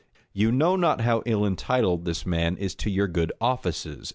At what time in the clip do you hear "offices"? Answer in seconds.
3.39-4.09